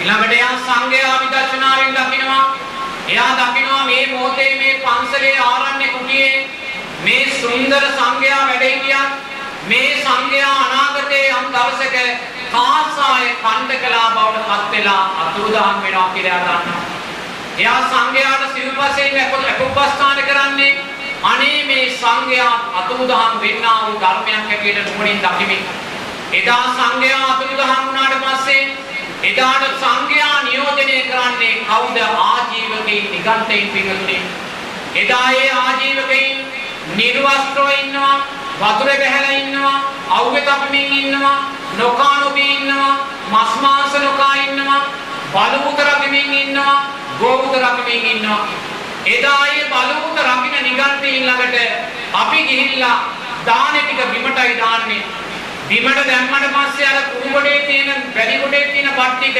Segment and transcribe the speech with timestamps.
[0.00, 2.44] ඊළඟට එයා සංඝයා විදර්ශනාවෙන් දකිනවා.
[3.08, 6.48] එයා දකිනවා මේ මොහොතේ මේ පන්සලේ ආරණ්‍ය කුටියේ
[7.02, 9.10] මේ සුන්දර සංඝයා වැඩ හිටියත්
[9.66, 11.96] මේ සංඝයා අනාගතයේ යම් දවසක
[12.52, 16.82] කාසාය කණ්ඩකලා බවට පත් වෙලා අතුරුදහන් වෙනවා කියලා දන්නවා.
[17.58, 20.72] එයා සංඝයාට සිව්පසෙන් අපොප්පස්ථාන කරන්නේ
[21.24, 25.66] අනේ මේ සංඝයා අතුරුදහන් වෙන්නා වූ ධර්මයක් හැටියට නුවණින් දකිමින්
[26.32, 28.62] එදා සංඝයා අතුරුදහන් වුණාට පස්සේ
[29.22, 31.96] එදාට සංඝයා නියෝජනය කරන්නේ කවුද?
[32.18, 34.22] ආජීවකයින් නිගන්තයින් පිටුනේ.
[34.94, 36.46] එදා ඒ ආජීවකයින්
[36.96, 38.16] නිර්වස්ත්‍රව ඉන්නවා
[38.60, 39.76] වතුරේ බැහැලා ඉන්නවා
[40.10, 41.36] අවුවේ තපමින් ඉන්නවා
[41.76, 42.94] නොකා නොබී ඉන්නවා
[43.32, 44.80] මස් මාංශ නොකා ඉන්නවා
[45.34, 46.74] බලමුත රකිමින් ඉන්නවා
[47.20, 48.42] ගෝමුත රකිමින් ඉන්නවා.
[49.08, 51.56] එදා ඒ බලමුත රකින්න නිගන්තයින් ළඟට
[52.14, 52.98] අපි ගිහිල්ලා
[53.46, 55.02] දානේ ටික බිමටයි දාන්නේ.
[55.70, 59.38] බිමට දැම්මට පස්සේ අර කුණු ගොඩේ තියෙන වැලි ගොඩේ තියෙන පට්ටික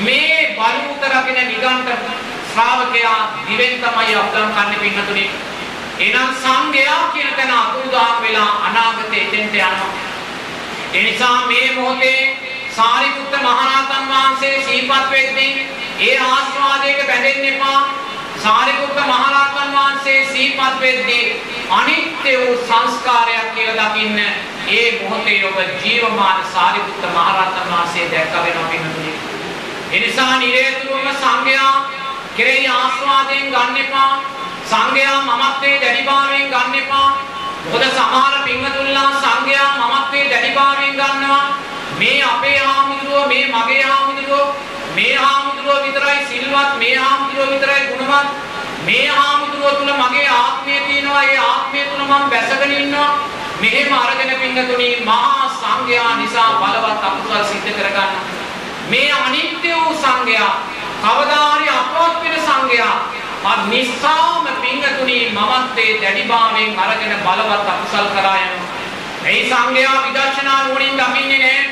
[0.00, 1.88] මේ බලමුත රකින්න නිගන්ත
[2.50, 5.30] ශ්‍රාවකයා දිවෙන් තමයි අප්ලම් කන්නේ පින්නතුනේ
[6.00, 9.90] එහෙනම් සංඝයා කියන තැන අතුරුදහන් වෙලා අනාගතේ එතෙන්ට යනවා.
[10.94, 12.36] ඒ නිසා මේ මොහොතේ
[12.76, 15.66] සාරිපුත්ත මහරහතන් වහන්සේ සීපත් වෙද්දී
[16.00, 17.80] ඒ ආස්වාදයක බැඳෙන්න එපා.
[18.38, 21.26] සාරිපුත්ත මහරහතන් වහන්සේ සීපත් වෙද්දී
[21.70, 24.18] අනිත්‍ය වූ සංස්කාරයක් කියලා දකින්න
[24.68, 29.14] ඒ මොහොතේ ඔබ ජීවමාන සාරිපුත්ත මහරහතන් වහන්සේ දැක්ක වෙනවා පින්තුනේ.
[29.92, 31.74] ඒ නිසා නිරේතුරුවම සංඝයා
[32.36, 34.22] කෙරෙහි ආස්වාදයෙන් ගන්න එපා.
[34.66, 37.08] සංඝයා මමත්වයේ දැඩිභාවයෙන් ගන්න එපා.
[37.64, 41.44] මොකද සමහර පින්වතුන්ලා සංඝයා මමත්වයේ දැඩිභාවයෙන් ගන්නවා.
[41.98, 44.56] මේ අපේ හාමුදුරුවෝ මේ මගේ හාමුදුරුවෝ
[44.94, 48.28] මේ හාමුදුරුවෝ විතරයි සිල්වත් මේ හාමුදුරුවෝ විතරයි ගුණවත්
[48.84, 53.10] මේ හාමුදුරුවෝ තුල මගේ ආත්මය තියෙනවා ඒ ආත්මය තුල මම බැසගෙන ඉන්නවා
[53.62, 58.12] මෙහෙම අරගෙන පින්වතුනි මහා සංඝයා නිසා බලවත් අකුසල් සිද්ධ කරගන්න
[58.88, 60.52] මේ අනිත්‍ය වූ සංඝයා
[61.02, 62.96] කවදා හරි අපවත් වෙන සංඝයා
[63.68, 68.66] නිස්සාම පිංගතුනි මමත්වේ දැඩිභාවයෙන් අරගෙන බලවත් අකුසල් කරා යනවා.
[69.22, 71.64] මේ සංඝයා විදර්ශනා නුවණින් දකින්නේ නැහැ.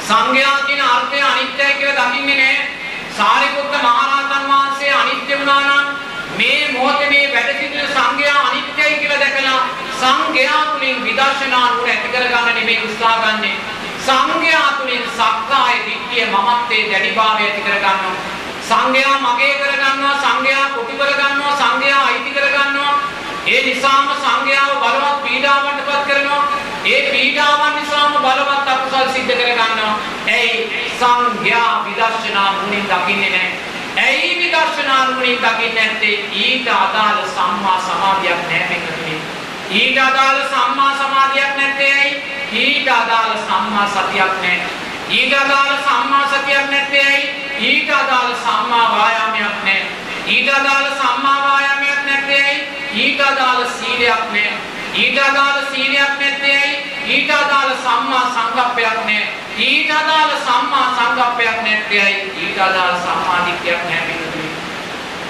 [0.00, 2.68] සංඝයා කියන අර්ථය අනිත්‍යයි කියලා දකින්නේ නැහැ.
[3.12, 5.86] සාරිපුත්ත මහරහතන් වහන්සේ අනිත්‍ය වුණා නම්
[6.38, 9.60] මේ මොහොතේ මේ වැඩ සිටින සංඝයා අනිත්‍යයි කියලා දැකලා
[10.06, 13.50] සංඝයා තුලින් විදර්ශනා නුවණ ඇති කරගන්න නෙමෙයි උත්සාහ ගන්නෙ.
[14.06, 18.14] සංඝයා තුලින් සක්කාය දිට්ඨිය මමත්වේ දැඩිභාවය ඇති කරගන්නවා.
[18.68, 22.94] සංඝයා මගේ කරගන්නවා සංඝයා කුටි කරගන්නවා සංඝයා අයිති කරගන්නවා.
[23.46, 26.42] ඒ නිසාම සංඝයාව බලවත් පීඩාවන්ටපත් කරනවා.
[26.86, 29.94] ඒ පීඩාවන් නිසාම බලවත් අකුසල් සිද්ධ කරගන්නවා.
[30.28, 30.52] එයි
[31.00, 33.52] සංඝයා විදර්ශනා නුවණින් දකින්නේ නැහැ.
[34.04, 36.16] ඇයි විදර්ශනා නුවණින් දකින්නේ නැත්තේ?
[36.40, 39.15] ඊට අදාළ සම්මා සමාධියක් නැහැ මේකනේ
[39.70, 42.14] ඊට අදාළ සම්මා සමාධියක් නැත්තේ ඇයි
[42.64, 44.68] ඊට අදාළ සම්මා සතියක් නැහැ
[45.10, 49.86] ඊට අදාළ සම්මා සතියක් නැත්තේ ඇයි ඊට අදාළ සම්මා වායාමයක් නැහැ.
[50.26, 52.68] ඊට අදාළ සම්මා වායාමයක් නැත්තේ ඇයි?
[52.94, 54.58] ඊට අදාළ සීලයක් නැහැ.
[54.94, 56.76] ඊට අදාළ සීලයක් නැත්තේ ඇයි?
[57.06, 59.28] ඊට අදාළ සම්මා සංකප්පයක් නැහැ.
[59.58, 62.32] ඊට අදාළ සම්මා සංකප්පයක් නැත්තේ ඇයි?
[62.42, 64.50] ඊට අදාළ සම්මා දිට්ඨියක් නැහැ පිටුතුනි.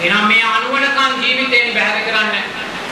[0.00, 2.36] එහෙනම් මේ අනුවණකම් ජීවිතයෙන් බැහැර කරන්න.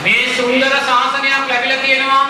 [0.03, 2.25] මේ සුන්දර ශාසනයක් ලැබිලා තියෙනවා.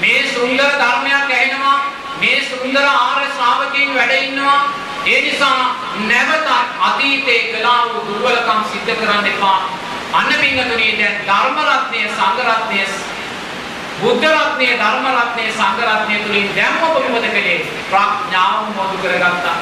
[0.00, 1.78] මේ සුන්දර ධර්මයක් ඇහෙනවා.
[2.20, 4.60] මේ සුන්දර ආර්ය ශ්‍රාවකයන් වැඩ ඉන්නවා.
[5.06, 5.60] ඒ නිසා
[6.06, 6.48] නැවත
[6.80, 9.58] අතීතේ කළා වූ දුර්වලකම් සිද්ධ කරන්න එපා.
[10.12, 12.80] අන්න පින්වතුනි දැන් ධර්ම රත්නය සංඝ රත්නය
[14.00, 17.60] බුද්ධ රත්නය ධර්ම රත්නය සංඝ රත්නය තුලින් දැන් ඔබ මොකද කළේ?
[17.90, 19.56] ප්‍රඥාව මොදු කරගත්තා.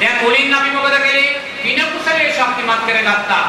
[0.00, 1.28] දැන් මුලින් අපි මොකද කළේ?
[1.64, 3.44] වින කුසලයේ ශක්තිමත් කරගත්තා.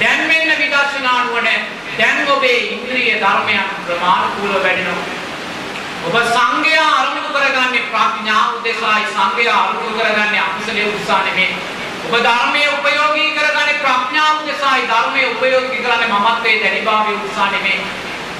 [0.00, 1.62] දැන් මෙන්න විදර්ශනා නුවණ
[1.98, 5.06] දැන් ඔබේ ඉන්ද්‍රිය ධර්මයන් ප්‍රමාණිකූලව වැඩෙනවා.
[6.06, 11.56] ඔබ සංගයා අරමුණු කරගන්නේ ප්‍රඥාව උදෙසායි සංගයා අරමුණු කරගන්නේ අකුසලයේ උත්සාහ නෙමෙයි.
[12.06, 17.80] ඔබ ධර්මයේ උපයෝගී කරගන්නේ ප්‍රඥාව උදෙසායි ධර්මයේ උපයෝගී කරන්නේ මමත්වයේ දැඩිභාවයේ උත්සාහ නෙමෙයි.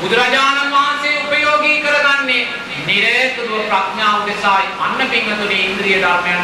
[0.00, 2.42] බුදුරජාණන් වහන්සේ උපයෝගී කරගන්නේ
[2.86, 6.40] නිරේතුරුව ප්‍රඥාව උදෙසායි අන්න පින්වතුනි ඉන්ද්‍රිය ධර්මයන්